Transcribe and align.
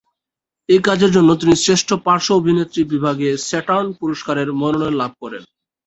এই 0.69 0.81
কাজের 0.87 1.11
জন্য 1.11 1.29
তিনি 1.35 1.53
শ্রেষ্ঠ 1.55 1.89
পার্শ্ব 2.05 2.31
অভিনেত্রী 2.35 2.81
বিভাগে 2.93 3.29
স্যাটার্ন 3.47 3.87
পুরস্কারের 3.99 4.49
মনোনয়ন 4.53 4.95
লাভ 5.01 5.11
করেন। 5.21 5.43